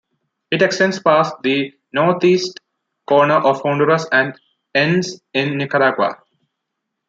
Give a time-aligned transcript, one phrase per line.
[0.49, 2.59] It extends past the north-east
[3.05, 4.33] corner of Honduras and
[4.73, 6.23] ends in Nicaragua.